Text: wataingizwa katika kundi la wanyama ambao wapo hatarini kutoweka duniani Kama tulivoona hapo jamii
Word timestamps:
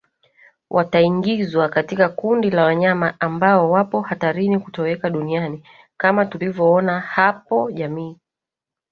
wataingizwa 0.69 1.69
katika 1.69 2.09
kundi 2.09 2.49
la 2.49 2.63
wanyama 2.63 3.13
ambao 3.19 3.71
wapo 3.71 4.01
hatarini 4.01 4.59
kutoweka 4.59 5.09
duniani 5.09 5.63
Kama 5.97 6.25
tulivoona 6.25 6.99
hapo 6.99 7.71
jamii 7.71 8.17